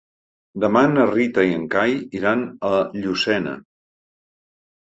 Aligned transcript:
Demà 0.63 0.81
na 0.93 1.03
Rita 1.09 1.43
i 1.49 1.53
en 1.57 1.67
Cai 1.75 1.93
iran 2.21 2.41
a 2.71 2.73
Llucena. 3.05 3.55